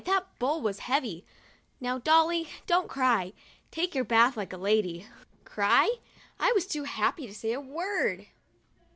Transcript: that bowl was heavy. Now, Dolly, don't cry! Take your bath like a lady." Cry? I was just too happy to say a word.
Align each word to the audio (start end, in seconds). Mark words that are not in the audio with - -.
that 0.03 0.23
bowl 0.39 0.59
was 0.59 0.79
heavy. 0.79 1.23
Now, 1.79 1.99
Dolly, 1.99 2.49
don't 2.65 2.89
cry! 2.89 3.33
Take 3.69 3.93
your 3.93 4.03
bath 4.03 4.35
like 4.35 4.51
a 4.51 4.57
lady." 4.57 5.05
Cry? 5.45 5.97
I 6.39 6.51
was 6.53 6.63
just 6.63 6.73
too 6.73 6.85
happy 6.85 7.27
to 7.27 7.35
say 7.35 7.51
a 7.53 7.61
word. 7.61 8.25